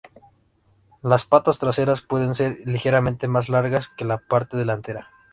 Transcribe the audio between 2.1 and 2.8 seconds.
ser